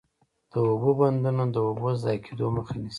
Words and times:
د 0.51 0.53
اوبو 0.69 0.91
بندونه 0.99 1.43
د 1.51 1.55
اوبو 1.67 1.89
د 1.93 1.97
ضایع 2.03 2.19
کیدو 2.25 2.47
مخه 2.55 2.73
نیسي. 2.81 2.89